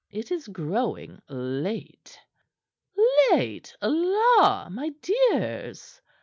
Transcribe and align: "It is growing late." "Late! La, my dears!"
"It 0.09 0.31
is 0.31 0.47
growing 0.47 1.21
late." 1.29 2.17
"Late! 3.29 3.75
La, 3.83 4.67
my 4.67 4.89
dears!" 4.99 6.01